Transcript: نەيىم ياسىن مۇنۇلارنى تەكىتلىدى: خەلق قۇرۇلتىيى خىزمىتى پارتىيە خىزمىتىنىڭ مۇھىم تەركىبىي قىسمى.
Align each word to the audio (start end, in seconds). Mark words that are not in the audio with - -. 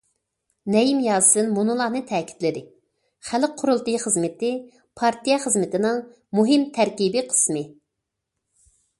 نەيىم 0.75 1.01
ياسىن 1.07 1.49
مۇنۇلارنى 1.57 1.99
تەكىتلىدى: 2.11 2.63
خەلق 3.27 3.53
قۇرۇلتىيى 3.61 3.99
خىزمىتى 4.05 4.49
پارتىيە 5.01 5.37
خىزمىتىنىڭ 5.43 5.99
مۇھىم 6.39 6.65
تەركىبىي 6.79 7.25
قىسمى. 7.35 7.63